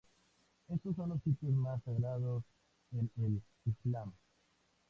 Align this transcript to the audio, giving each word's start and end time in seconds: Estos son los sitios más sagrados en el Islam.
Estos 0.67 0.95
son 0.95 1.09
los 1.09 1.21
sitios 1.21 1.53
más 1.53 1.83
sagrados 1.83 2.43
en 2.91 3.07
el 3.17 3.39
Islam. 3.71 4.11